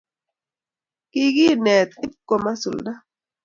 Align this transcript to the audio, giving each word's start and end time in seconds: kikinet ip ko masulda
kikinet 1.11 1.91
ip 2.05 2.13
ko 2.27 2.35
masulda 2.43 2.91